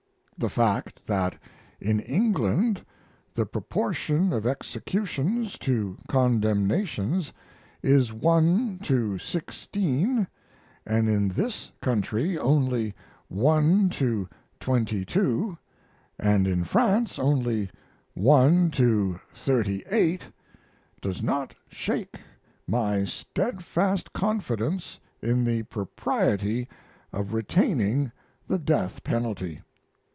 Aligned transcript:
The 0.37 0.49
fact 0.49 1.05
that 1.05 1.35
in 1.79 1.99
England 1.99 2.83
the 3.35 3.45
proportion 3.45 4.33
of 4.33 4.47
executions 4.47 5.55
to 5.59 5.97
condemnations 6.07 7.31
is 7.83 8.11
one 8.11 8.79
to 8.81 9.19
sixteen, 9.19 10.27
and 10.83 11.07
in 11.07 11.27
this 11.27 11.71
country 11.79 12.39
only 12.39 12.95
one 13.27 13.89
to 13.89 14.27
twenty 14.59 15.05
two, 15.05 15.59
and 16.17 16.47
in 16.47 16.63
France 16.63 17.19
only 17.19 17.69
one 18.15 18.71
to 18.71 19.19
thirty 19.35 19.83
eight, 19.91 20.25
does 21.03 21.21
not 21.21 21.53
shake 21.69 22.19
my 22.67 23.03
steadfast 23.03 24.11
confidence 24.11 24.99
in 25.21 25.43
the 25.45 25.61
propriety 25.61 26.67
of 27.13 27.35
retaining 27.35 28.11
the 28.47 28.57
death 28.57 29.03
penalty. 29.03 29.61